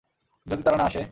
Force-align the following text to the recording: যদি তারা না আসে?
যদি 0.45 0.61
তারা 0.63 0.77
না 0.77 0.83
আসে? 0.83 0.99